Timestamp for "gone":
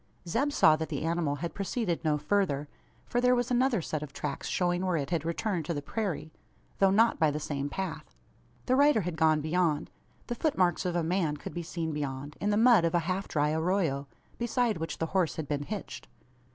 9.15-9.41